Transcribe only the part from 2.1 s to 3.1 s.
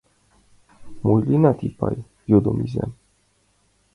йодо изам.